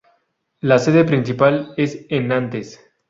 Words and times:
La 0.61 0.79
sede 0.79 1.03
principal 1.05 1.75
es 1.77 2.07
en 2.09 2.29
Nantes. 2.29 2.79